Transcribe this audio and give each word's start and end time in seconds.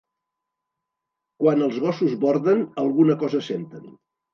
Quan 1.45 1.63
els 1.67 1.79
gossos 1.85 2.19
borden 2.27 2.67
alguna 2.89 3.23
cosa 3.25 3.49
senten 3.55 3.93